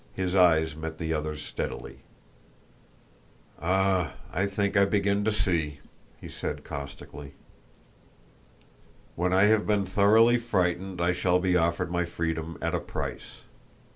[0.15, 1.99] His eyes met the other's steadily.
[3.61, 5.79] "Ah, I think I begin to see!"
[6.19, 7.33] he said caustically.
[9.15, 13.41] "When I have been thoroughly frightened I shall be offered my freedom at a price.